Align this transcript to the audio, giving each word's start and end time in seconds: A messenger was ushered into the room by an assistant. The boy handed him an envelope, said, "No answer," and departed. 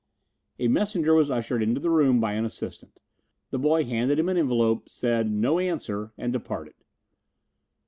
A 0.57 0.67
messenger 0.67 1.13
was 1.13 1.29
ushered 1.29 1.61
into 1.61 1.79
the 1.79 1.91
room 1.91 2.19
by 2.19 2.33
an 2.33 2.43
assistant. 2.43 2.99
The 3.51 3.59
boy 3.59 3.83
handed 3.85 4.17
him 4.17 4.29
an 4.29 4.37
envelope, 4.37 4.89
said, 4.89 5.29
"No 5.29 5.59
answer," 5.59 6.11
and 6.17 6.33
departed. 6.33 6.73